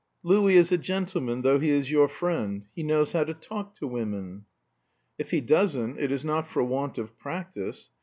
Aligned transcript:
Louis 0.23 0.55
is 0.57 0.71
a 0.71 0.79
gentleman, 0.79 1.43
though 1.43 1.59
he 1.59 1.69
is 1.69 1.91
your 1.91 2.07
friend. 2.09 2.65
He 2.75 2.81
knows 2.81 3.11
how 3.11 3.23
to 3.23 3.35
talk 3.35 3.75
to 3.75 3.85
women." 3.87 4.45
"If 5.19 5.29
he 5.29 5.41
doesn't 5.41 5.99
it 5.99 6.11
is 6.11 6.25
not 6.25 6.47
for 6.47 6.63
want 6.63 6.97
of 6.97 7.19
practice. 7.19 7.91